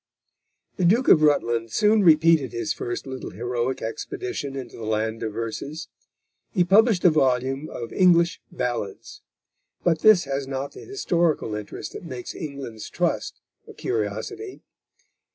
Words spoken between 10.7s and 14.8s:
the historical interest which makes England's Trust a curiosity.